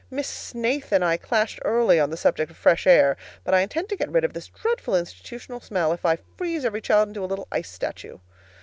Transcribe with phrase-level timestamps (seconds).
[0.09, 3.87] Miss Snaith and I clashed early on the subject of fresh air; but I intend
[3.89, 7.29] to get rid of this dreadful institution smell, if I freeze every child into a
[7.29, 8.17] little ice statue.